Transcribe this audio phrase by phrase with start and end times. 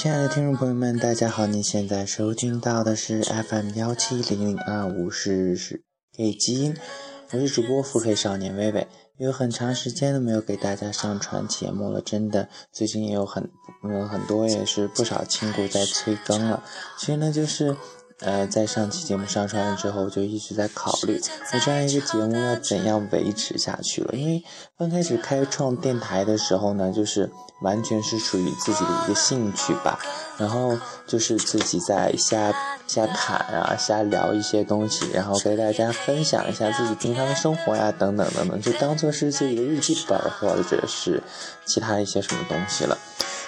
[0.00, 1.44] 亲爱的听众朋友们，大家好！
[1.48, 5.82] 你现在收听到的是 FM 幺七零零二五是是
[6.16, 6.76] K 基因，
[7.32, 8.86] 我是主播腹黑少年微微。
[9.16, 13.50] 有很长时间都没有给大家上传节目了，真的，最近也有很
[13.92, 16.62] 有很多也是不少亲故在催更了。
[16.96, 17.76] 其实呢，就是。
[18.20, 21.20] 呃，在上期节目上传了之后，就一直在考虑，
[21.52, 24.14] 我这样一个节目要怎样维持下去了。
[24.14, 24.42] 因为
[24.76, 30.00] 刚开始开创电台的时候呢，就是完全是属于自己的一个兴趣吧，
[30.36, 32.52] 然后就是自己在瞎
[32.88, 41.22] 瞎侃啊，瞎聊一些东西，然后给大家分享一下自己平常的生活呀，等等等等，就当做是自己的日记本或者是
[41.64, 42.98] 其他一些什么东西了。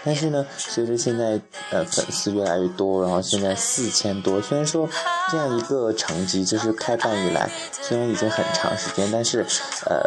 [0.03, 1.39] 但是呢，随着现在
[1.71, 4.89] 呃粉丝越来越多，然后现在四千多，虽然说
[5.31, 7.51] 这样一个成绩就是开办以来
[7.83, 9.45] 虽然已经很长时间，但是
[9.85, 10.01] 呃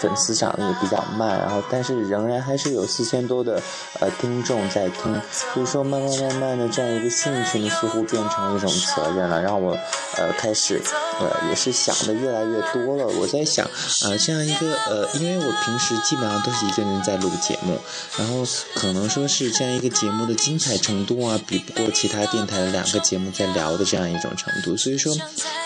[0.00, 3.62] 粉丝涨得也比较慢，然后但是仍然还是有四千多的
[4.00, 9.78] 呃听众在听，所以说慢慢慢慢的这样一个兴趣呢，似乎变成一种责任了，让我
[10.16, 10.82] 呃开始
[11.20, 13.06] 呃也是想的越来越多了。
[13.06, 17.78] 我在想啊，这样一个呃，因为我平时基本上都是一个人在录节目，
[18.18, 18.44] 然后
[18.74, 19.19] 可能说。
[19.20, 25.14] 说是这样一个节目的精彩程度啊，比不过其他电台的两个节目在聊的这样一种程度，所以说，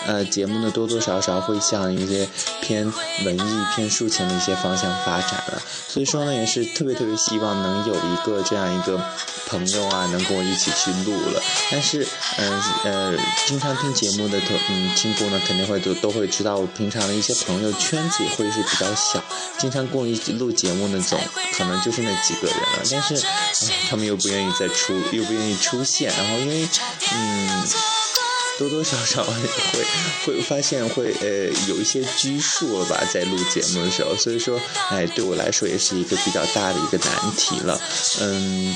[0.05, 2.27] 呃，节目呢多多少少会向一些
[2.61, 2.85] 偏
[3.23, 5.61] 文艺、偏抒情的一些方向发展了。
[5.87, 9.01] 所以说呢，也是特别特别希望能有一个这样一个
[9.47, 11.41] 朋友啊，能跟我一起去录了。
[11.71, 12.05] 但是，
[12.37, 19.23] 嗯呃，经常听节目的同嗯亲故呢，肯定会都都会知道，我平常的一些朋友圈子会是比较小，
[19.57, 21.17] 经常跟我一起录节目那总
[21.57, 22.83] 可能就是那几个人了。
[22.91, 23.23] 但是。
[23.89, 26.67] 他们又不愿意再出，又不愿意出现，然后因为，
[27.13, 27.67] 嗯，
[28.57, 29.33] 多多少少会
[30.25, 31.27] 会发现会呃
[31.67, 37.79] 有一些拘束了吧，在录节目的时候，所以说，哎，对我来说也是一个比较大的一个难题了，
[38.21, 38.75] 嗯。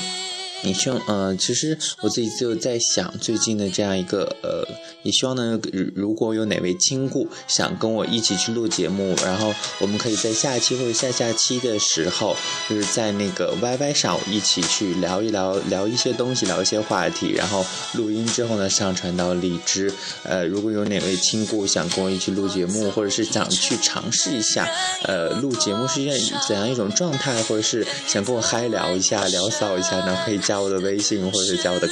[0.62, 4.66] 你希望，呃，其实我自己就在想，最近的这样一个，呃，
[5.02, 5.58] 也希望呢，
[5.94, 12.36] 如果有哪位亲故想跟我一起去录节目，然后我们可以在下期或者下下期的时候，
[12.68, 19.90] 就是在那个 YY 上一起去聊一聊，聊一些东西，聊一些话题，然后录音之后呢，上传到荔枝。
[20.24, 24.68] 呃，如果有哪位亲故想跟我一起录节目，或者是想去尝试一下，
[25.04, 30.40] 呃，录节目是一件怎样一种状态，或者是想跟我嗨聊一下，聊骚一下呢，可以。
[30.50, 31.88] 加我的微信，或者是加我的，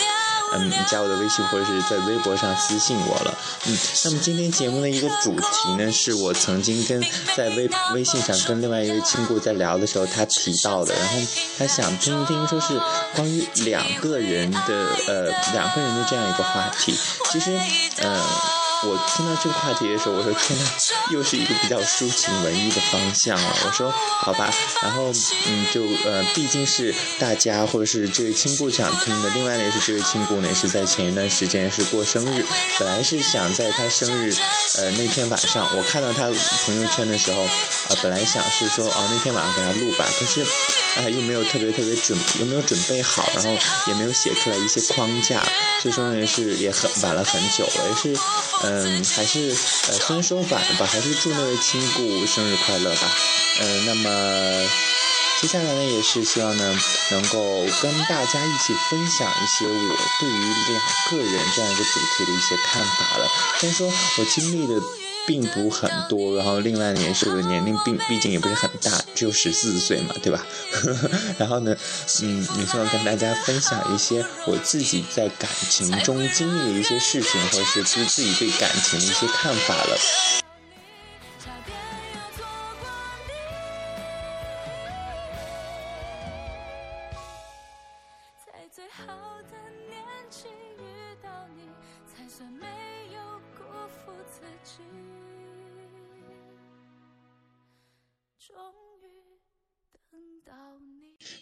[0.53, 3.79] 嗯，加我的微信，或者是在微博上私信我了，嗯。
[4.05, 7.01] 那么今天节目的一个主题呢，是我曾经跟
[7.37, 11.21] 在微微信上跟另外一位亲故在聊的时候，他提到的，然后
[11.57, 12.77] 他想听一听，说是
[13.15, 16.93] 关于两个人的，呃，两个人的这样一个话题。
[17.31, 17.57] 其实，
[17.99, 18.21] 呃。
[18.85, 20.65] 我听到这个话题的时候，我说天呐，
[21.11, 23.57] 又是一个比较抒情文艺的方向了！
[23.67, 24.49] 我说好吧，
[24.83, 25.11] 然后
[25.47, 32.45] 嗯，就呃，毕竟是大家或者是这位亲故想听的，另外呢也是这位亲故呢也是在前一段时间是过生日，
[32.79, 34.33] 本来是想在他生日
[34.77, 36.31] 呃那天晚上，我看到他
[36.65, 37.43] 朋友圈的时候，
[37.89, 40.47] 呃，本来想是说哦那天晚上给他录吧，可是。
[40.97, 43.57] 哎，又没有特别特别准，又没有准备好，然后
[43.87, 45.41] 也没有写出来一些框架，
[45.81, 48.21] 所以说呢是也很晚了很久了，也是，
[48.69, 49.49] 嗯，还是
[49.89, 53.11] 呃虽然说晚了吧，还是祝那位亲故生日快乐吧，
[53.61, 54.69] 嗯，那么
[55.41, 56.79] 接下来呢也是希望呢
[57.11, 64.81] 能够跟大家一起分享一些我对于两个人这样一个主题的一些看法了，虽然说我经历的。
[65.29, 70.47] 并不很多，然后另外呢，也是我的年龄并毕竟也不是很大，只有十四岁嘛，对吧？
[71.37, 71.77] 然后呢，
[72.23, 80.48] 嗯，也希望跟大家分享一些我自己在感情中经历的一些事情，或者是自自己对感情的一些看法了。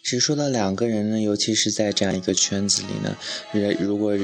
[0.07, 3.17] 其实说到两个人呢，尤其是在这样一个圈子里呢，
[3.51, 4.17] 人如果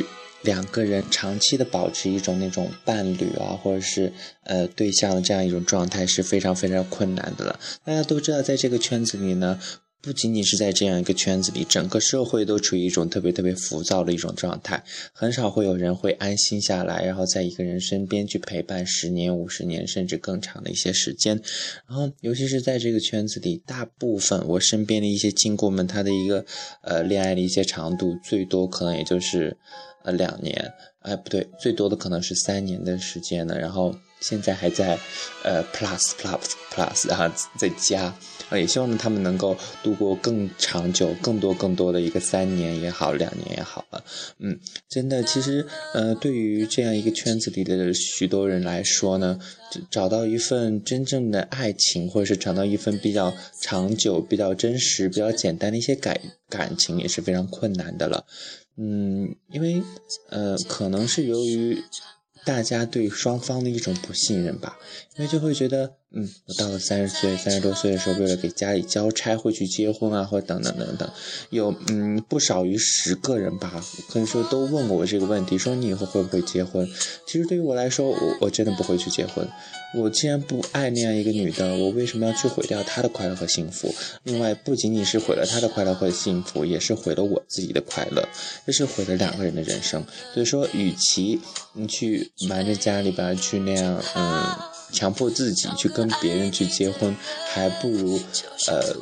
[0.44, 4.14] 两个人长期的保持一种那种伴侣啊，或者是
[4.46, 7.60] 呃对象的这样一种状态是非常非常困难的了。
[7.84, 9.60] 大家都知道，在这个圈子里呢。
[10.04, 14.84] 不仅仅是在这样一个圈子里，整个社会都处于一种特别特别浮躁的一种状态，
[15.14, 21.42] 很少会有人会安心下来，然后在一个人身边去陪伴十年、五十年甚至更长的一些时间。
[21.88, 26.46] 然后，尤其是在这个圈子里，大部分我身边的一些亲故们，他的一个
[26.82, 29.56] 呃恋爱的一些长度，最多可能也就是
[30.04, 33.58] 呃两年，哎不对，最多的可能是三年的时间呢。
[33.58, 35.00] 然后现在还在
[35.46, 36.42] 呃 plus plus
[36.74, 37.70] plus，然后再
[38.50, 38.58] 加。
[38.58, 44.04] 也希望呢他们能够度过更长久、更多、更多的一个三年也好，两年也好了。
[44.40, 49.40] 嗯，真的，其实呃，对于这样一个圈子里的许多人来说呢，
[49.90, 56.20] 找到一份真正的爱情，或者是找到一份比较长久、比较真实、比较简单的一些感
[56.50, 58.26] 感情，也是非常困难的了。
[58.78, 59.82] 嗯，因为
[60.30, 61.84] 呃，可能是由于。
[62.46, 64.78] 大家对双方的一种不信任吧，
[65.16, 71.10] 因为就会觉得，嗯，我到了三十岁、三十多岁的时候，为了给家里交差，会去结婚啊，或等等等等，
[71.50, 76.88] 有嗯不少于十个人吧，可以说都问过我这个问题，说你以后会不会结婚？
[77.26, 79.48] 其实对于我来说，我我真的不会去结婚。
[79.96, 83.94] 我既然不爱那样一个女的，我为什么要去毁掉她的快乐和幸福？
[84.24, 88.28] 另外，不仅仅是毁了她的快乐和幸福，也是毁了我自己的快乐，
[88.66, 90.04] 这是毁了两个人的人生。
[90.34, 91.40] 所以说，与其
[91.74, 94.44] 你去瞒着家里边去那样，嗯，
[94.94, 97.16] 强迫自己去跟别人去结婚，
[97.52, 98.22] 还不如，
[98.68, 98.96] 呃，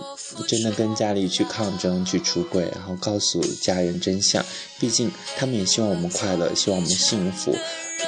[0.47, 4.43] 真的跟家里去抗争，去出轨，然后告诉家人真相。
[4.79, 7.55] 毕竟他们也希望我们快乐，希望我们幸福。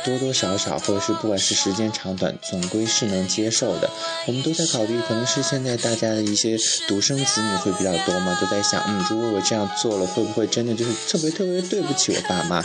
[0.03, 3.89] 多多少少，或者是不管是时间长短，总归是能接受的。
[4.27, 6.57] 我们都在考虑，可能是现在大家的一些
[6.87, 12.63] 独生子女会比较多嘛，都在想，嗯，如果我这样做了，会不会真的就是特别特别对不起我爸妈？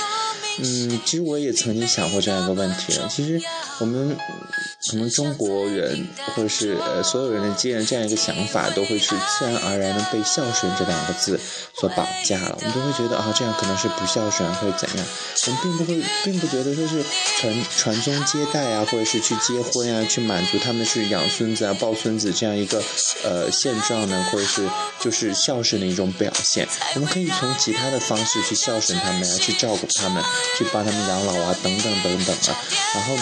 [0.61, 2.99] 嗯，其实我也曾经想过这样一个问题。
[3.09, 3.41] 其实
[3.79, 4.17] 我们
[4.91, 11.39] 可能中国人，或者是呃所有人的既然这样一个想法，都会是自然而然的被孝顺这两个字
[11.79, 12.59] 所绑架了。
[12.59, 15.07] 我们都会觉得啊，这样可能是不孝顺，或者怎样。
[15.47, 17.05] 我们并不会，并不觉得说是
[17.39, 22.83] 传传宗接代啊，或者是去结婚啊，去满足他们是养孙子啊、抱孙子这样一个
[23.23, 24.69] 呃现状呢，或者是
[25.01, 26.67] 就是孝顺的一种表现。
[26.95, 30.23] 我们可以从其他的方式去孝顺他们呀，去照顾他们。
[30.57, 32.59] 去帮他们养老啊，等等等等啊，
[32.95, 33.15] 然后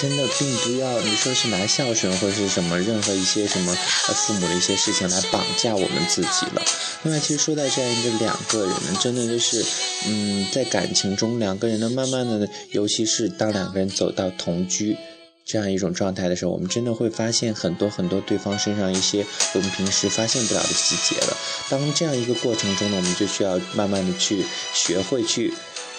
[0.00, 6.62] 真的并不要你说是拿孝顺或者是什么任何一些什么父母的一些事情来绑架我们自己了。
[7.04, 9.64] 另外，其实说到这样一个两个人呢，真的就是
[10.06, 14.96] 嗯，在感情中两个人呢，慢慢的，尤其是当两个人走到同居
[15.44, 19.24] 这样一种状态的时候，我们真的会发现很多很多对方身上一些
[19.54, 21.36] 我们平时发现不了的细节了。
[21.70, 24.44] 当这样一个过程中呢，我们就需要慢慢的去
[24.74, 25.54] 学会去。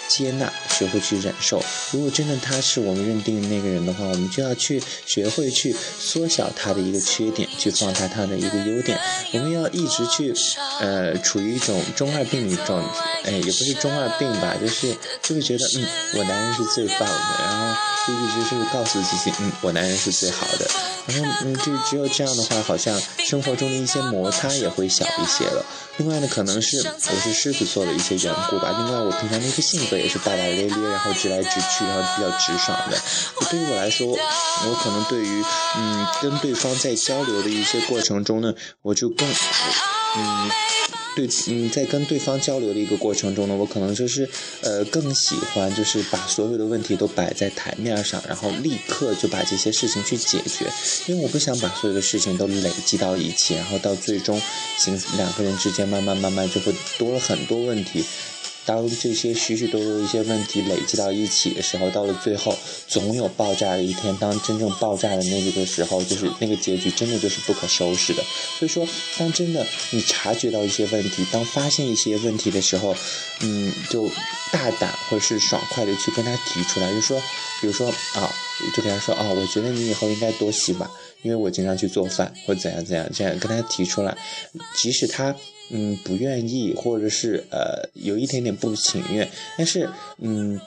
[0.08, 1.62] 接纳，学会去忍受。
[1.92, 8.98] 如果真的他是我们认定的那个人的话，我们就要去学会去缩小他的一个缺点，去放大他的一个优点。
[9.32, 10.34] 我们要一直去，
[10.80, 12.82] 呃，处于一种中二病的状，
[13.24, 20.68] 哎，也不是中二病吧，就是就会觉得，嗯，我男人是最棒的，然后就一直是告诉自己，嗯，我男人是最好的。
[21.08, 25.64] 然后，嗯，就只有这样的话，好像生活中的一些摩擦也会小一些了。
[25.96, 28.74] 另外呢，可能是我是狮子座的一些缘故吧。
[28.78, 32.98] 另外，我平常的一个性格也是大大咧咧，然后直来直去，然后比较直爽的。
[33.50, 35.44] 对于我来说，我可能对于
[35.76, 39.28] 嗯跟对方在交流的一些过程中呢，我就更
[40.16, 40.50] 嗯。
[41.16, 44.28] 对，嗯，在跟对方交流的一个过程中呢，我可能就是，
[44.60, 50.70] 呃，更喜欢就是把所有的问题都摆在台面上，然后立刻就把这些事情去解决，
[51.06, 54.40] 因为我不想把所有的事情都累积到一起，然后到最终，
[54.78, 58.04] 形两个人之间慢慢慢慢就会多了很多问题。
[58.68, 62.54] 当这些许许多多的一些问题累积到一起的时候，到了最后，
[62.86, 64.14] 总有爆炸的一天。
[64.18, 68.22] 当真正爆炸的那个时候，就是那个结局，真的就是不可收拾的。
[68.58, 72.94] 所以说，当真的你察觉到一些问题，当发现一些问题的时候，
[73.40, 74.06] 嗯，就
[74.52, 77.18] 大胆或者是爽快的去跟他提出来，就说，
[77.62, 78.30] 比如说啊，
[78.76, 80.90] 就跟他说啊，我觉得你以后应该多洗碗，
[81.22, 84.16] 因为我经常去做饭，或怎样怎样，这样跟他提出来，
[84.76, 85.34] 即使他。
[85.70, 90.58] 嗯，不愿意，或者是呃，有一点点不情愿，但是嗯。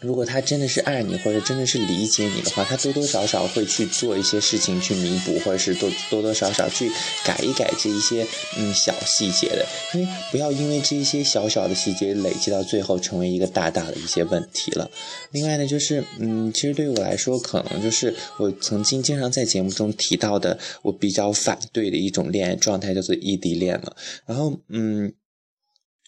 [0.00, 6.90] 如果他真的是爱你，或者真的是理解你的话，他多多少少会去做一些事情去弥补，或者是多多多少少去
[7.24, 8.26] 改一改这一些
[8.58, 9.64] 嗯小细节的。
[9.94, 14.90] 因为不要因为这一些小小的细节累积到最后成为一个大大的一些问题了。
[15.30, 23.96] 另外呢，就是嗯，其实对于我来说，可能就是我曾经经常在节目中提到的，我比较反对的一种恋爱状态，叫做异地恋了。
[24.26, 25.14] 然后嗯。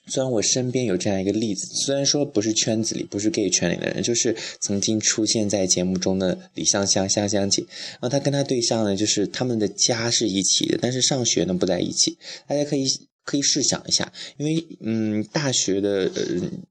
[0.09, 7.63] 虽然我身边有这样一个例子，虽然说不是圈子里，不是 gay 圈里的人，就是曾经出现在节目中的李香香香香姐，
[7.95, 12.17] 然后她跟她对象呢，就是他们的家是一起的，但是上学呢不在一起。
[12.47, 12.87] 大家可以
[13.25, 16.23] 可以试想一下，因为嗯，大学的呃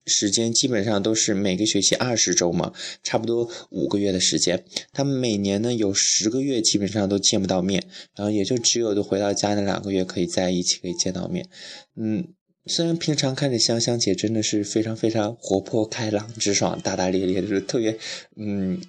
[0.06, 2.72] 时间基本上都是每个学期二十周嘛，
[3.04, 4.64] 差不多五个月的时间，
[4.94, 7.84] 他们每年呢有十个月基本上都见不到面，
[8.16, 11.50] 然后也就只有的回到家那两个月可以在一起可以见到面，
[11.98, 12.30] 嗯。
[12.68, 17.98] 虽然平常看着香香姐真的是非常非常活泼开朗、直爽、大大咧咧的，是特别，
[18.36, 18.82] 嗯，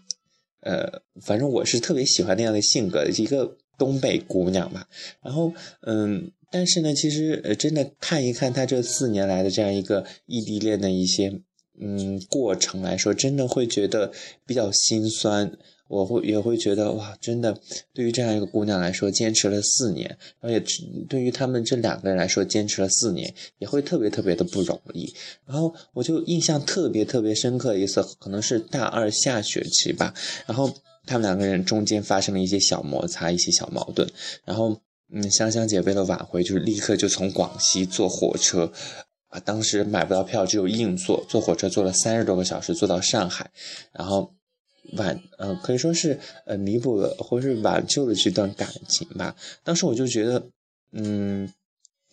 [0.61, 4.89] 呃，反正我是特别喜欢那样的性格，一个东北姑娘吧。
[5.23, 5.53] 然后，
[5.83, 11.41] 嗯，但是呢，其实呃，真的看一看她这四年来的这样一个异地恋的一些
[11.79, 14.11] 嗯过程来说，真的会觉得
[14.47, 15.53] 比较心酸。
[15.89, 17.57] 我会也会觉得哇，真的，
[17.95, 20.09] 对于这样一个姑娘来说，坚持了四年，
[20.41, 20.61] 然后也
[21.09, 25.15] 对于他们这两个人来说，坚持了四年，也会特别特别的不容易。
[25.45, 30.13] 然后我就印象特别特别深刻一次，可能是大二下学期吧，
[30.47, 30.73] 然后
[31.07, 34.09] 他们两个人中间发生了一些小摩擦，一些小矛盾，
[34.45, 34.77] 然后
[35.13, 38.73] 嗯，香香姐为了挽回，就是立刻就从广西坐火车，
[39.29, 43.53] 啊，当时买不到票，只有硬座，坐火车坐了三十多个小时，坐到上海，
[43.93, 44.33] 然后。
[44.93, 49.37] 挽，呃，可以说是，呃，弥补了或是挽救了这段感情吧。
[49.65, 50.47] 当时我就觉得，
[50.93, 51.53] 嗯，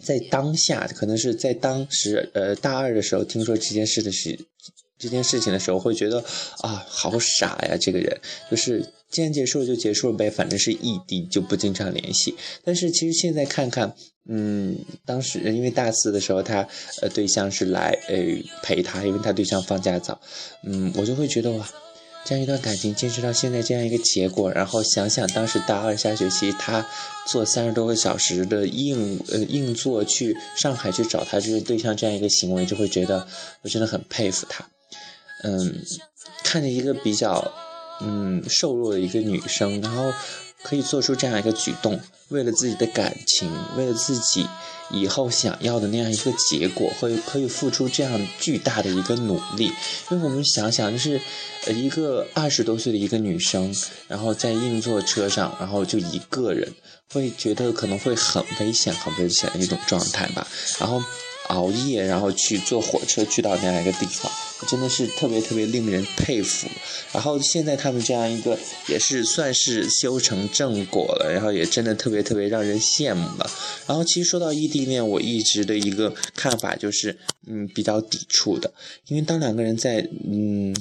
[0.03, 4.39] 在当下，可能是在当时，呃，大二的时候听说这件事的时，
[4.97, 6.23] 这件事情的时候，会觉得
[6.59, 12.35] 啊，好傻呀，这个人，就是既然结束了就结束了呗，反正是异地，就不经常联系。
[12.63, 13.95] 但是其实现在看看，
[14.27, 16.67] 嗯，当时因为大四的时候，他，
[17.01, 18.15] 呃，对象是来，呃，
[18.61, 20.19] 陪他，因为他对象放假早，
[20.63, 21.69] 嗯，我就会觉得哇。
[22.25, 26.85] 这样一段感情坚持到现在这样一个结果，然后想想当时大二下学期他
[27.27, 33.27] 坐三十多个小时的硬呃硬座去上海去找他这个对象这样一个行为，就会觉得
[33.61, 34.65] 我真的很佩服他。
[35.43, 35.81] 嗯，
[36.43, 37.53] 看着一个比较
[38.01, 40.13] 嗯瘦弱的一个女生，然后
[40.63, 44.47] 可以做出这样一个举动，为了自己的感情，为了自己。
[44.91, 49.71] 以后想要的那样一个结果，会可以付出这样巨大的一个努力，
[50.11, 51.19] 因为我们想想，就是
[51.73, 53.73] 一个二十多岁的一个女生，
[54.07, 56.71] 然后在硬座车上，然后就一个人，
[57.11, 60.45] 会觉得可能会很危险、很危险的一种状态吧，
[60.79, 61.01] 然后。
[61.47, 64.31] 熬夜，然后去坐火车去到那样一个地方，
[64.67, 66.67] 真的是特别特别令人佩服。
[67.11, 68.57] 然后现在他们这样一个
[68.87, 73.49] 也是算是修成正果了，然后也真的特别特别让人羡慕了。
[73.87, 78.73] 然后其实说到异地恋，我一直的一个看法就是，嗯，比较抵触的，
[79.07, 80.75] 因为当两个人在，嗯。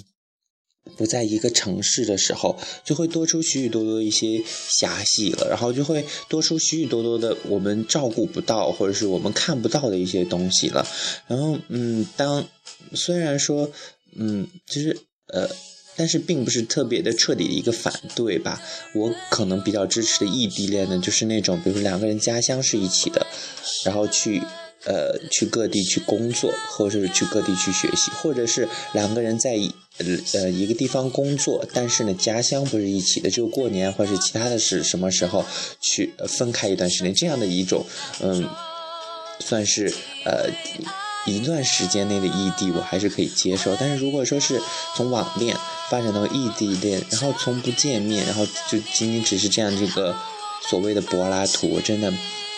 [0.96, 10.86] 不在一个城市的时候，就会多出许许多多一些狭隙了，然后就会多出许许多多的我们照顾不到或者是我们看不到的一些东西了。
[11.26, 12.46] 然后，嗯，当
[12.94, 13.70] 虽然说，
[14.16, 14.98] 嗯，其实，
[15.28, 15.48] 呃，
[15.96, 18.60] 但是并不是特别的彻底的一个反对吧。
[18.94, 23.26] 我可能比较支持的异地恋呢，就是那种，比如说两个人家乡是一起的，
[23.84, 24.42] 然后去。
[24.84, 29.50] 呃，去各地去工作，或者是去各地去学习，或者是两个人在
[29.98, 35.44] 呃呃一个地方工作，但是呢家乡不是一起的，就过年或者是其他的是什么时候
[35.80, 37.86] 去分开一段时间，这样的一种
[38.20, 38.48] 嗯，
[39.38, 39.92] 算是
[40.24, 40.50] 呃
[41.26, 43.76] 一段时间内的异地，我还是可以接受。
[43.76, 44.60] 但是如果说是
[44.96, 45.56] 从网恋
[45.88, 50.16] 发展到异地恋，然后从不见面，然后就仅仅只是这样这个
[50.68, 52.12] 所谓的柏拉图，真的。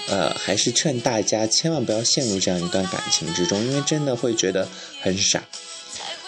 [0.06, 4.68] 呃，还是劝大家千万不要陷入这样一段感情之中，因为真的会觉得
[5.00, 5.42] 很傻。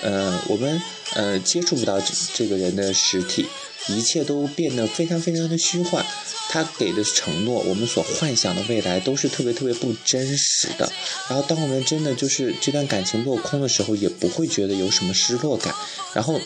[0.00, 0.80] 呃，我们
[1.14, 3.46] 呃接触不到这这个人的实体，
[3.88, 6.04] 一切都变得非常非常的虚幻。
[6.48, 10.90] 他给的承诺，我们所幻想的未来，都是特别特别不真实的。
[11.28, 15.74] 然后，当我们真的就是这段感情落空的时候，也不会觉得有什么失落感。
[16.14, 16.40] 然后。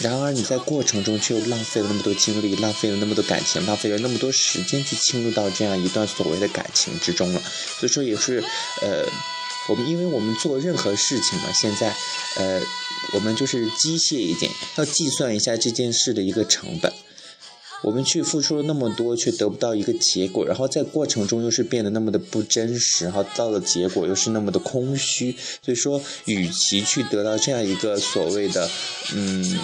[0.00, 7.40] 然而你在过程中却又浪费了那么多精力，浪费了那么多感情，浪费了那么多时间去侵入到这样一段所谓的感情之中了。
[7.78, 8.42] 所以说也是，
[8.82, 9.06] 呃，
[9.68, 11.94] 我们因为我们做任何事情嘛，现在，
[12.36, 12.60] 呃，
[13.12, 16.92] 我们就是机械一点，要计算一下这件事的一个成本。
[17.84, 25.36] 我们去付出了那么多，却得不到一个结果，然后在过程中又是变得那么的不真实，然后到了结果又是那么的空虚。
[25.62, 28.70] 所以说，与其去得到这样一个所谓的，
[29.14, 29.58] 嗯，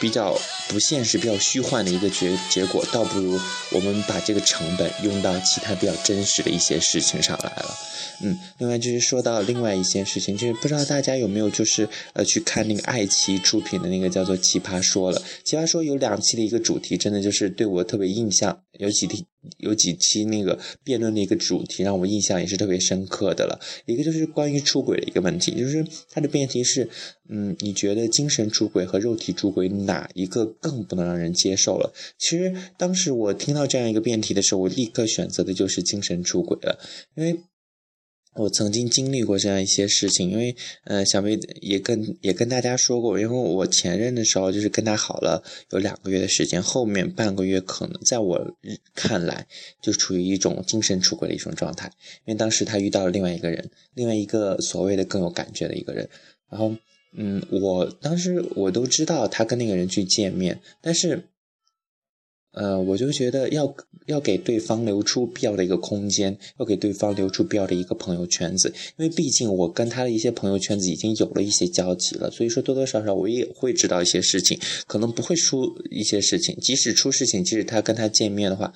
[0.00, 0.34] 比较
[0.70, 3.38] 不现实、比较虚幻的一个结结果，倒不如
[3.70, 7.74] 我们把这个成本用到其他比较真实的一些事情上来了。
[8.22, 19.26] 嗯，另外就是说到另外一件事情，就是不知道大家有没有就是呃去看那个爱奇艺出品的那个叫做《奇葩说》了，《奇葩说》有两期的一个主题，真的就是对我特别印象，有几题
[19.58, 23.60] 有几期那个辩论的一个主题让我印象也是特别深刻的了。
[23.86, 26.88] 一个就是关于出轨的一个问题，就是它的辩题是，
[27.28, 31.92] 嗯，你觉得精神出轨和肉体出轨哪一个更不能让人接受了？
[32.18, 36.78] 其实当时我听到这样一个辩题的时候，我立刻选择的就是精神出轨了，
[37.14, 37.40] 因为。
[38.38, 48.56] 我曾经经历过这样一些事情，因为，呃，小妹也跟也跟大家说过，因为我前任的时候就是跟他好了有两个月的时间，后面半个月可能在我
[48.94, 49.46] 看来
[49.80, 51.90] 就处于一种精神出轨的一种状态，
[52.26, 56.08] 因为当时他遇到了另外一个人，另外一个所谓的更有感觉的一个人，
[56.50, 56.76] 然后，
[57.16, 61.28] 嗯，我当时我都知道他跟那个人去见面，但是。
[62.56, 78.72] 呃，我就觉得要要给对方留出必要的一个空间，要给对方留出必要的一个朋友圈子，因为毕竟我跟他的一些朋友圈子已经有了一些交集了，所以说多多少少我也会知道一些事情，可能不会出一些事情，即使出事情，即使他跟他见面的话，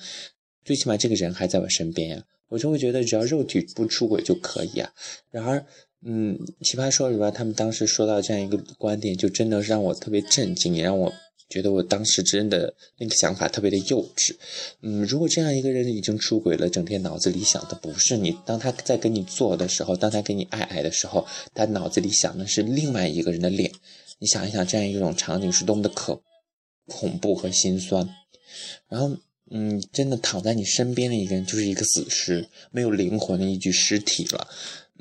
[0.63, 4.91] 最起码这个人还在我身边呀，我就会觉得只要肉体不出轨就可以啊。
[5.31, 5.65] 然而，
[6.05, 11.11] 嗯，奇葩说里边他们当时说到这样一个观点，就真的让我特别震惊，也让我。
[11.51, 14.33] 觉得我当时真的那个想法特别的幼稚，
[14.81, 23.69] 嗯，如果这样一个人已经出轨了，整天脑子里想的不是你，当他在跟你做的时候，当他跟你爱爱的时候，他脑子里想的是另外一个人的脸，
[24.19, 26.21] 你想一想，这样一种场景是多么的可
[26.87, 28.07] 恐怖和心酸。
[28.87, 29.17] 然后，
[29.49, 34.47] 嗯，真的躺在你身边的一个人就是一个死尸，没有灵魂的一具尸体了。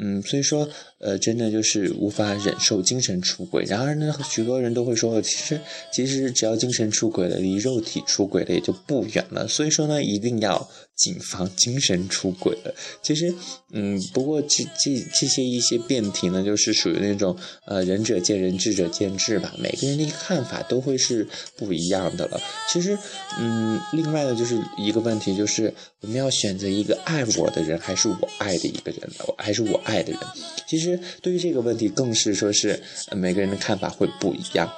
[0.03, 0.67] 嗯，所以说，
[0.99, 3.65] 呃，真的就是无法忍受精神出轨。
[3.65, 5.61] 然而呢，许多人都会说，其实，
[5.93, 9.47] 其实只要精神出轨了，离肉体出轨的也就不远了。
[9.47, 10.69] 所以说呢，一定要。
[11.01, 12.75] 谨防精神出轨了。
[13.03, 13.35] 其实，
[13.73, 19.55] 嗯，不过这这这些一些辩题呢，就是属于那种呃仁者见仁，智者见智吧。
[19.59, 21.27] 每个人的看法都会是
[21.57, 22.39] 不一样的了。
[22.71, 22.99] 其实，
[23.39, 29.01] 嗯，另外呢，就是一个问题，就是我们要选择一个爱我的人，还是我爱的一个人，
[29.39, 30.21] 还是我爱的人。
[30.69, 34.71] 其实，对于这个问题，更是说是每个人的看法会不一样。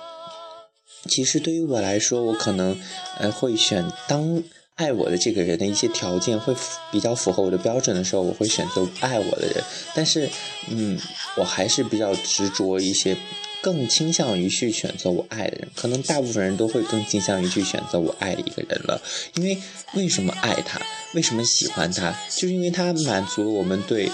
[1.09, 2.79] 其实，对于我来说，我可能
[3.19, 4.41] 呃会选当。
[4.77, 6.55] 爱我的这个人的一些条件会
[6.91, 9.63] 比较符合我的标准的时候，我会选择爱我的人。
[9.95, 10.29] 但是，
[10.71, 10.99] 嗯，
[11.37, 13.17] 我还是比较执着一些，
[13.61, 15.69] 更倾向于去选择我爱的人。
[15.77, 19.01] 可能大部分人都会更倾向于去选择我爱的一个人了。
[19.35, 19.59] 因为
[19.95, 20.81] 为什么爱他？
[21.13, 22.11] 为什么喜欢他？
[22.31, 24.11] 就是因为他满足了我们对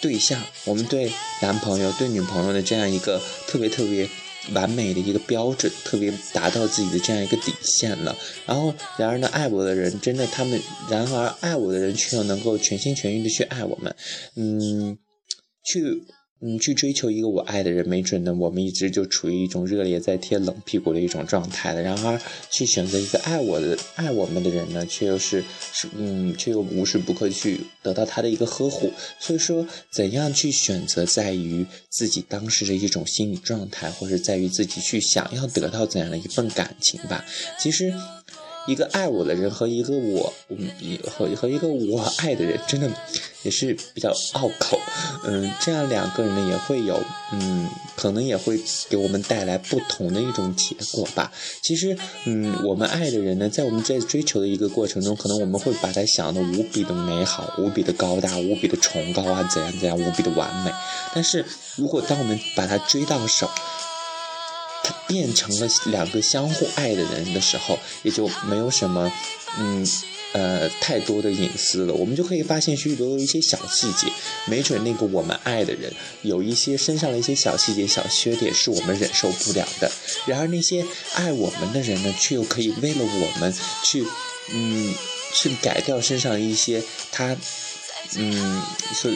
[0.00, 4.08] 对象、我们对男朋友、对女朋友的这样一个特别特别。
[4.52, 8.16] 完美的一个标准，特别达到自己的这样一个底线了。
[8.46, 10.60] 然后，然而呢，爱我的人真的他们，
[10.90, 13.94] 然而爱我的人却又能够全心全意的去爱我们，
[14.36, 14.98] 嗯，
[15.64, 16.02] 去。
[16.42, 21.82] 嗯，去追求一个我爱的人，没准呢，我们一直就处于一种热烈在贴冷屁股的一种状态了。
[21.82, 22.18] 然而，
[22.50, 28.90] 去选择一个爱我的、爱我们的人呢，却又是是嗯，却又无时不刻去得到他的一个呵护。
[29.18, 37.24] 所以说，怎样去选择，在于自己当时的一种心理状态，或者在于自己去想要得到怎样的一份感情吧。
[37.58, 37.92] 其实。
[38.66, 40.68] 一个爱我的人和一个我，嗯，
[41.08, 42.88] 和和一个我爱的人，真的
[43.42, 44.78] 也是比较拗口，
[45.24, 51.32] 嗯，这样两个人呢也会有，嗯，可能也会给我们带来不同的一种结果吧。
[51.62, 51.96] 其实，
[52.26, 60.70] 嗯，我们爱的人呢，在我们在追求的一个过程中，可能我们会把他想的无比的美好，无比的高大，无比的崇高啊，怎样怎样，无比的完美。
[61.14, 61.44] 但是
[61.76, 63.48] 如果当我们把他追到手，
[65.10, 69.12] 变成了两个相互爱的人的时候，也就没有什么，
[69.58, 69.84] 嗯，
[70.32, 71.92] 呃，太多的隐私了。
[71.92, 74.06] 我们就可以发现许许多多一些小细节，
[74.46, 75.92] 没准那个我们爱的人
[76.22, 79.90] 有一些身上的一些小细节、小缺点是我们忍受不了的。
[80.26, 84.06] 然而那些爱我们的人呢，却又可以为了我们去，
[84.52, 84.94] 嗯，
[85.34, 87.36] 去改掉身上一些他。
[88.16, 89.14] 嗯，是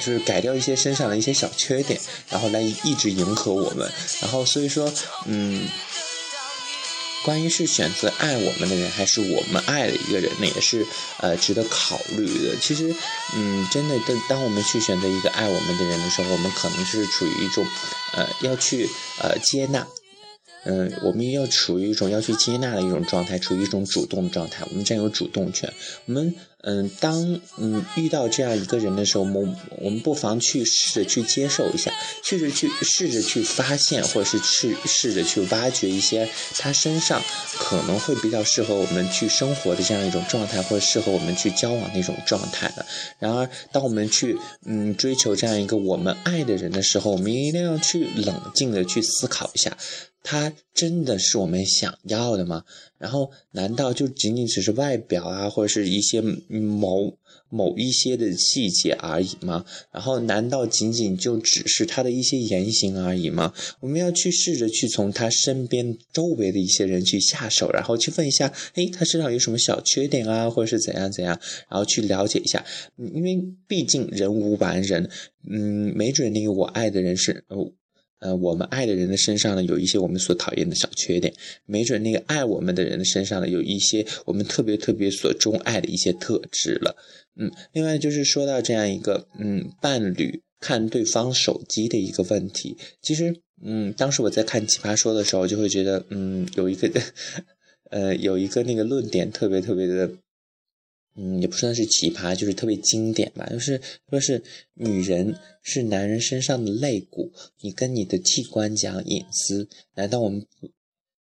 [0.00, 3.90] 就是改掉一些身上的一些小缺点，然后来一直迎合我们。
[4.20, 4.92] 然后所以说，
[5.26, 5.66] 嗯，
[7.24, 10.84] 关于是选择爱我们的人，还是我们爱的一个人呢，也是
[11.18, 12.56] 呃值得考虑的。
[12.60, 12.94] 其实，
[13.36, 17.64] 嗯，真的，当当我们去选择一个爱我们的人的时候，我们可能是处于一种
[18.14, 18.88] 呃要去
[19.20, 19.86] 呃接纳。
[20.64, 25.72] 嗯，我们要处于一种要去接纳的一种状态，处于一种主动的状态，我们占有主动权。
[26.06, 37.20] 我们，嗯，当嗯遇到这样一个人的时候，我们我们不妨去试着去接受一下，试着去试着去发现，或者是去试着去挖掘一些他身上
[37.58, 42.86] 可能会比较适合我们去生活的这样一种状态，或者适合我们去交往的一种状态的。
[43.18, 49.76] 然而，当我们去嗯追求这样一个我们爱的人的时候，我们一定要去冷静的去思考一下。
[50.24, 52.62] 他真的是我们想要的吗？
[52.96, 56.22] 然后难道就仅仅只是外表啊，或者是一些
[56.60, 57.16] 某
[57.48, 59.64] 某一些的细节而已吗？
[59.90, 63.52] 然后难道仅仅就只是他的一些言行而已吗？
[63.80, 71.38] 我们要去试着去从他身边周围的一些人去下手，然后去问一下，诶，他身上有什么小缺点啊，或者是怎样怎样，
[71.68, 72.64] 然后去了解一下，
[72.96, 75.10] 因为毕竟人无完人，
[75.48, 77.72] 嗯，没准那个我爱的人是哦。
[78.22, 81.34] 呃，我们爱的人的身上呢，有一些我们所讨厌的小缺点，
[81.66, 86.96] 没准那个爱我们的人的身上呢，有一些我们特别特别所钟爱的一些特质了。
[87.36, 96.88] 嗯，另外就是说到这样一个，嗯，伴侣看对方手机的一个问题，其实，嗯，当时我在看《奇葩说》的时候，就会觉得，嗯，有一个。
[97.92, 100.10] 呃，有一个那个论点特别特别的，
[101.14, 104.42] 嗯，也不算是奇葩，就是特别经典吧，就是说是
[104.74, 110.70] 女人是男人身上的肋骨，你跟你的器官讲隐私，难道我们不，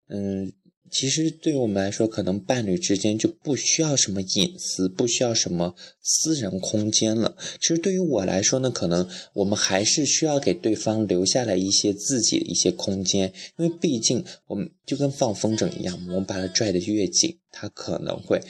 [0.07, 0.53] 嗯？
[0.93, 7.37] 其实对于我们来说，可能伴侣之间就不需要什么隐私，不需要什么私人空间了。
[7.61, 18.41] 其实对于我来说呢，可能我们还是需要给对方留下来一些自己的一些空间，因为毕竟我们就跟放风筝一样，我们把它拽得越紧，它可能会，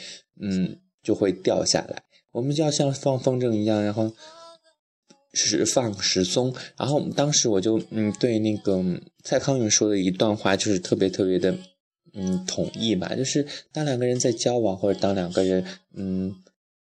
[0.41, 2.03] 嗯，就会掉下来。
[2.31, 4.11] 我们就要像放风筝一样，然后
[5.33, 6.53] 时放时松。
[6.77, 8.83] 然后当时我就嗯，对那个
[9.23, 11.57] 蔡康永说的一段话，就是特别特别的。
[12.13, 16.35] 嗯，同意吧，就是当两个人在交往，或者当两个人嗯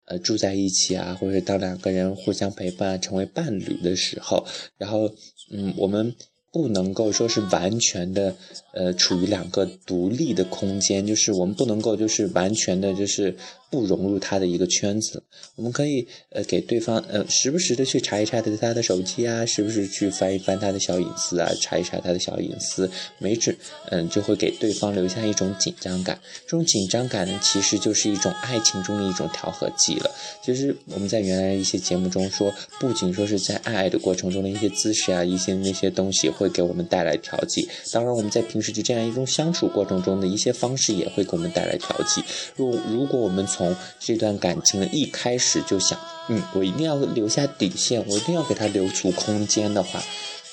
[0.07, 4.44] 呃住在一起啊，或者当两个人互相陪伴成为伴侣的时候，
[4.77, 5.14] 然后
[5.51, 6.14] 嗯我们。
[6.55, 8.37] 不能够说是完全的，
[8.75, 13.35] 呃，处于两个独立的空间，就是我们不能够就是完全的，就是
[13.72, 15.22] 不融入他的一个圈子。
[15.56, 23.56] 我们可以呃给对方呃时不时的去查一查他的他的手机啊，时不时去翻一翻他的小隐私啊，查一查他的小隐私，没准
[23.90, 26.20] 嗯就会给对方留下一种紧张感。
[26.44, 30.11] 这种紧张感呢，其实就是一种爱情中的一种调和剂了。
[30.44, 36.32] 其实我们在原来一些节目中说，不仅说是在爱爱的过程中的一些姿势啊，一些那些东西。
[36.32, 42.22] 会给我们带来调剂，当然我们在平时就这样一种相处过程中的一些方式也会给我们带来调剂。
[42.56, 43.62] 如如果我们从
[43.98, 45.98] 这段感情的一开始就想，
[46.29, 50.03] 嗯，我一定要留下底线，我一定要给他留出空间的话。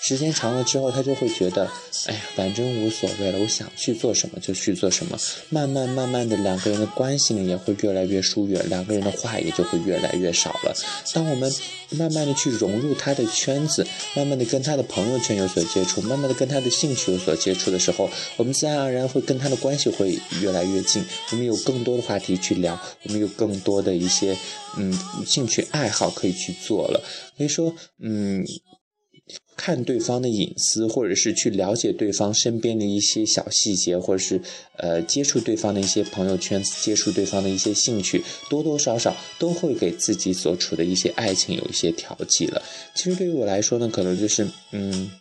[0.01, 1.69] 时间长了之后，他就会觉得，
[2.05, 5.17] 哎呀，反正无所谓了，我想去做什么就去做什么。
[5.49, 10.73] 慢慢慢慢的，两个人的关系呢也会越来越疏远，两个人的话也就会越来越少了。
[11.13, 11.53] 当我们
[11.89, 13.85] 慢慢的去融入他的圈子，
[14.15, 21.03] 慢慢的跟他的朋友圈有所接触，慢慢的跟他的兴趣有所接触的时候，我们自然而然会跟他的关系会越来越近。
[21.31, 24.35] 我们有更多的话题去聊，我们有更多的一些
[24.77, 27.03] 嗯兴趣爱好可以去做了。
[27.35, 28.45] 所以说，嗯。
[29.55, 34.41] 看对方的隐私，或者是去了解对方身边的一些小细节，或者是
[34.77, 42.61] 呃接触对方的一些朋友圈，接触对方的一些兴趣，多多少少都会给自己所处的一些爱情有一些调剂了。
[42.95, 45.11] 其实对于我来说呢，可能就是嗯。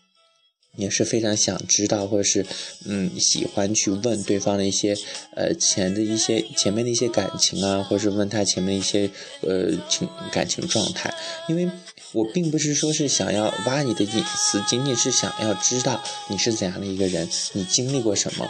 [0.77, 2.47] 也是非常想知道，或者是
[2.87, 4.97] 嗯喜欢去问对方的一些
[5.35, 11.13] 呃前的一些前面的一些感情啊，或者是问他前面一些呃情感情状态，
[11.49, 11.69] 因为
[12.13, 18.49] 我并不是说是想要挖你的隐私，仅仅是想要知道你是怎样的一个人，你经历过什么。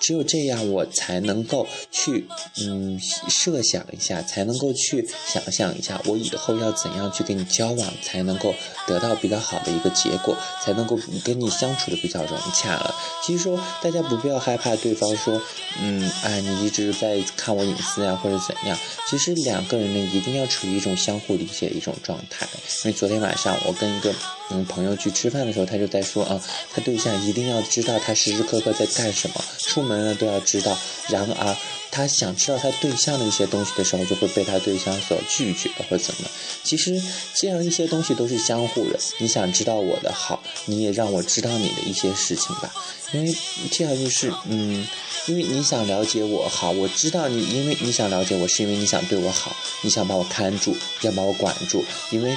[0.00, 2.26] 只有这样，我才能够去，
[2.58, 8.54] 嗯，设想一下，才能够去想象一下，我以后要怎样去跟你交往，才能够
[8.86, 12.94] 得到比较好的一个结果，才能够跟你相处的比较融洽了。
[13.24, 15.40] 其实说，大家不必要害怕对方说，
[15.80, 18.76] 嗯，哎，你一直在看我隐私呀，或者怎样。
[19.08, 22.46] 其实两个人呢，一定要处于一种相互理解的一种状态。
[22.84, 24.14] 因为昨天晚上我跟一个
[24.50, 30.04] 嗯朋友去吃饭的时候，他就在说啊，他对象一定要知道他时时刻刻在干什么，出门。
[30.04, 30.76] 了都要知道，
[31.08, 31.56] 然而
[31.90, 36.28] 他想知道他对象的一些东西的时候，就会被他对象所拒绝或者怎么。
[36.62, 37.00] 其实
[37.32, 38.98] 这样一些东西都是相互的。
[39.18, 42.74] 你想知道我的好，你也让我知道你的一些事情吧。
[43.12, 43.34] 因为
[43.70, 44.86] 这样就是，嗯，
[45.26, 52.36] 因为你想了解我好，我知道你，因为你想了解我，是因为你想对我好，你想把我看住，要把我管住，因为。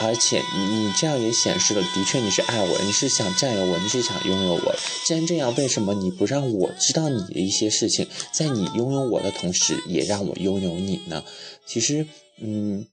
[0.00, 4.74] 而且你这样也显示了，的确你是爱我，你是想占有我，你是想拥有我。
[5.06, 11.22] 既然这样，为什么你不让我知道你的一些事情，在你拥有我的同时，也让我拥有你呢？
[11.66, 12.06] 其实，
[12.38, 12.86] 嗯。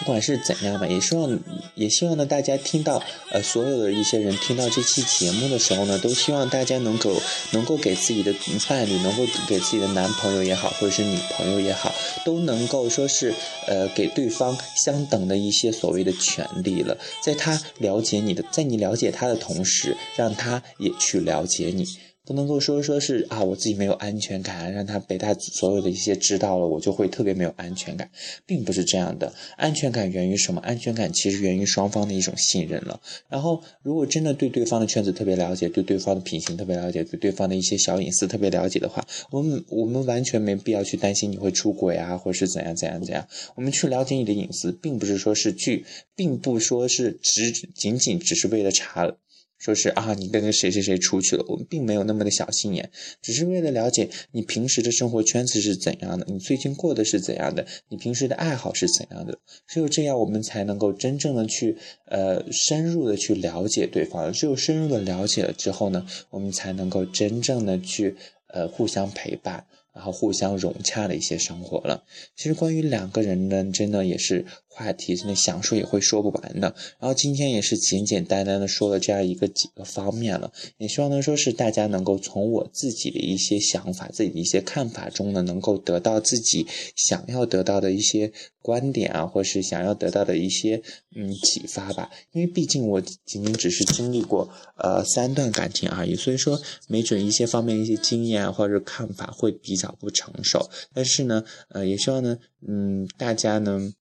[0.00, 1.38] 不管是怎样吧，也希望
[1.74, 7.20] 也希望呢，大家听到呃，所有的一些人听到这期节目的时候呢，都希望大家能够
[7.52, 8.34] 能够给自己的
[8.66, 13.34] 伴侣，能够给自己的男朋友也好，或者是女朋友也好，都能够说是
[13.66, 21.84] 呃，给对方相等的一些所谓的权利了，在他了解你的，在你了解他的同时，让他也去了解你。
[22.26, 28.10] 不能够说说是啊，我自己没有安全感，让他被他所有的一些知道了，我就会特别没有安全感，
[28.46, 29.32] 并不是这样的。
[29.56, 30.60] 安全感源于什么？
[30.60, 33.00] 安全感其实源于双方的一种信任了。
[33.28, 43.26] 然后，如果真的对对方的圈子特别了解，对对方的品行特别了解，对对方的一些小隐私特别了解的话，我们我们完全没必要去担心你会出轨啊，或者是怎样怎样怎样。
[43.56, 49.16] 我们去了解你的隐私，并不是说是去，并不说是只仅仅只是为了查。
[49.60, 68.16] 说是啊，你跟个谁谁谁出去了，我们并没有那么的小心眼，只是为了了解你平时的生活圈子是怎样的，你最近过的是怎样的，你平时的爱好是怎样的，只有这样，我们才能够真正的去呃深入的去了解对方，只有深入的了解了之后呢，我们才能够真正的去
[68.48, 69.66] 呃互相陪伴。
[69.92, 72.04] 然后互相融洽的一些生活了。
[72.36, 76.74] 其实关于两个人呢，真的也是话题，真的想说也会说不完的。
[77.00, 90.80] 然后今天也是简简单单的说了这样一个几个方面了，也希望呢说是大家能够从我自己的一些想法、自己的一些看法中呢，能够得到自己想要得到的一些观点啊，或是想要得到的一些
[91.16, 92.08] 嗯启发吧。
[92.30, 99.80] 因为毕竟我仅仅只是经历过呃三段感情而已，所以说没准一些方面一些经验啊或者看法会比。
[99.80, 102.36] 较不成熟，但是呢，呃，也希望呢，
[102.68, 103.94] 嗯，大家呢，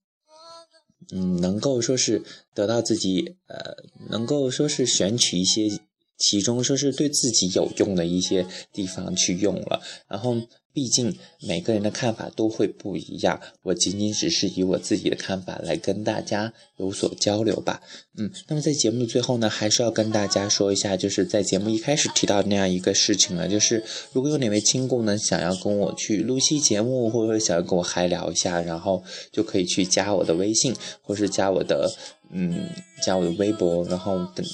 [1.12, 2.22] 嗯，能够说是
[2.54, 3.76] 得到自己，呃，
[4.10, 5.70] 能够说是选取一些
[6.18, 10.38] 其中说是对自己有用的一些地方去用了，然后。
[10.72, 17.82] 毕竟每个人的看法都会不一样，我仅仅只是以我自己的看法来跟大家有所交流吧。
[18.18, 31.92] 嗯，那么在节目的最后呢，还是要跟大家说一下，就是在节目一开始提到那样一个事情了，就是如果有哪位亲故呢想要跟我去录期节目，或者说想要跟我嗨聊一下，然后就可以去加我的微信，或是加我的
[32.32, 32.70] 嗯
[33.02, 34.46] 加我的微博，然后等。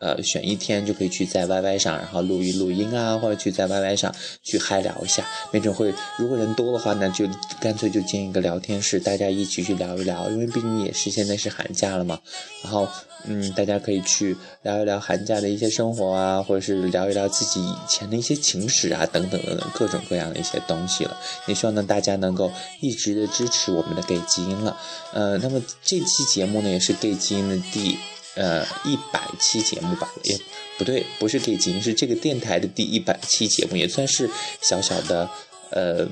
[0.00, 7.28] 呃，选一天就可以去在 YY 上，然后录一录音啊，或者去在 YY 上去嗨聊一下，没准会，如果人多的话呢，就
[7.60, 12.18] 干脆就建一个聊天室，大家一起去聊一聊，因为毕竟也是现在是寒假了嘛，
[12.64, 12.88] 然后，
[13.26, 21.14] 嗯，大家可以去聊一聊寒假的一些生活啊，或者是聊一聊自己以前的一些情史啊，等等等等各种各样的一些东西了。
[21.46, 24.74] 也希望呢大家能够一直的支持我们的 gay 基因了，
[25.12, 27.98] 呃，那么这期节目呢也是 gay 基因的第。
[28.34, 30.38] 呃，一百期节目吧，也
[30.78, 35.30] 不对，不是给金，是这个电台的第一百期节目，也算是小小的，
[35.70, 36.08] 呃。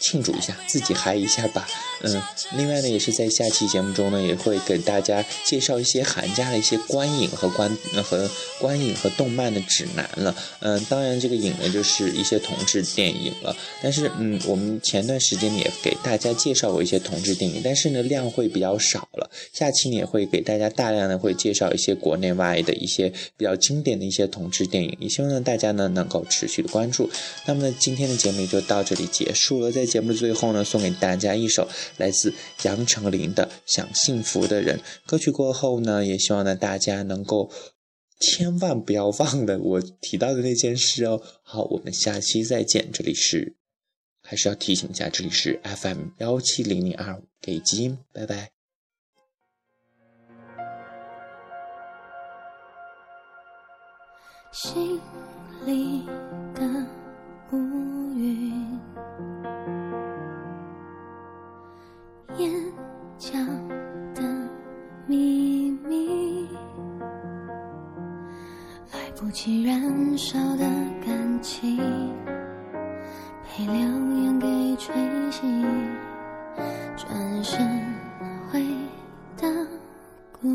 [0.00, 1.68] 庆祝一下，自己嗨一下吧。
[2.02, 2.22] 嗯，
[2.56, 7.70] 另外呢，也是在下期节目中呢，也会给大家介绍一些寒假的一些观影和观
[8.02, 10.34] 和观影和动漫的指南了。
[10.60, 13.54] 嗯，当然这个影呢就是一些同志电影了。
[13.82, 19.30] 但是嗯，我们前段时间也给大家介绍过一些同志电影，但是呢量会比较少了。
[19.52, 27.10] 下期呢也会给大家大量的会介绍一些国内外的一些比较经典的一些同志电影，也希望呢大家呢能够持续的关注。
[27.44, 29.89] 那么呢今天的节目就到这里结束了，再。
[29.90, 35.30] 节目的最后呢，送给大家一首来自杨丞琳的《想幸福的人》歌曲。
[35.32, 37.50] 过后呢，也希望呢大家能够
[38.20, 41.20] 千万不要忘了我提到的那件事哦。
[41.42, 42.90] 好，我们下期再见。
[42.92, 43.56] 这里是，
[44.22, 48.52] 还是要提醒一下，这里是 FM 幺七零零二五，给基因，拜拜。
[54.52, 55.00] 心
[55.64, 56.02] 里
[56.54, 56.86] 的
[57.52, 57.56] 乌
[58.14, 58.59] 云。
[62.40, 62.50] 眼
[63.18, 63.38] 角
[64.14, 64.22] 的
[65.06, 66.48] 秘密，
[68.94, 70.64] 来不及燃烧的
[71.04, 71.76] 感情，
[73.44, 74.94] 被流言给吹
[75.30, 75.42] 熄，
[76.96, 77.60] 转身
[78.50, 78.64] 回
[79.36, 79.46] 到
[80.32, 80.48] 孤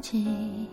[0.00, 0.66] 寂，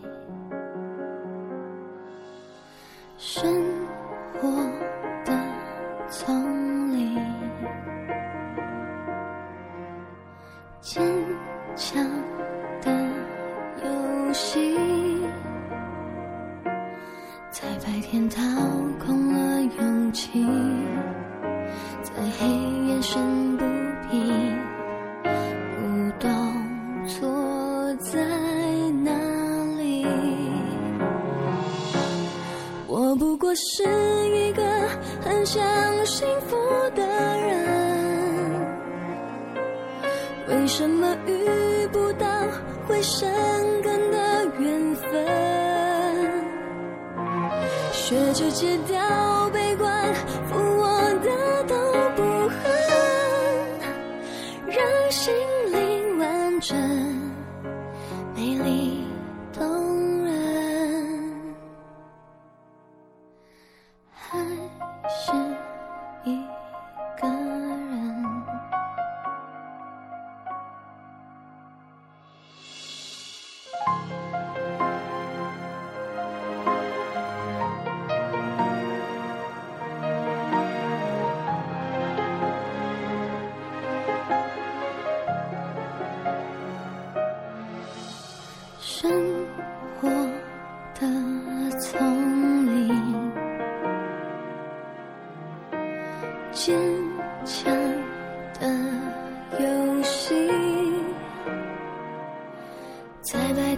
[41.27, 42.25] 遇不到
[42.87, 43.29] 会生
[43.81, 45.09] 根的缘分？
[47.91, 49.92] 学着戒掉悲观，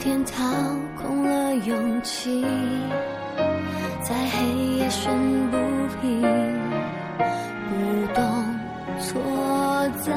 [0.05, 0.45] 天掏
[1.01, 2.45] 空了勇气，
[4.03, 4.45] 在黑
[4.77, 5.57] 夜生不
[5.99, 6.21] 平。
[7.67, 7.73] 不
[8.13, 8.23] 懂
[8.99, 9.19] 错
[10.03, 10.13] 在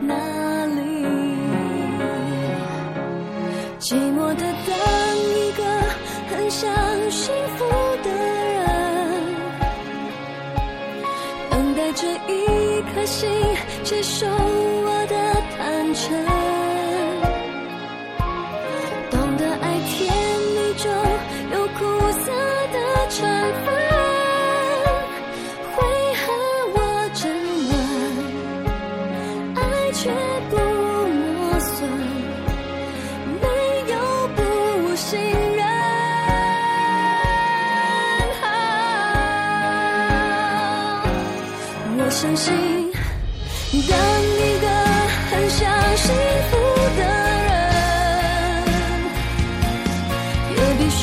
[0.00, 0.14] 哪
[0.64, 1.04] 里。
[3.78, 4.74] 寂寞的等
[5.28, 5.62] 一个
[6.30, 6.72] 很想
[7.10, 7.66] 幸福
[8.02, 8.10] 的
[8.54, 8.64] 人，
[11.50, 13.28] 等待着一颗心
[13.84, 15.14] 接受我的
[15.58, 16.41] 坦诚。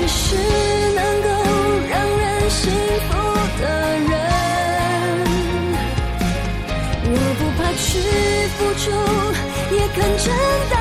[0.10, 0.36] 是
[0.94, 1.28] 能够
[1.90, 2.60] 让人幸
[3.08, 3.10] 福
[3.62, 3.64] 的
[4.10, 4.12] 人。
[7.12, 7.88] 我不怕去
[8.58, 8.84] 付出，
[9.76, 10.26] 也肯承
[10.72, 10.74] 担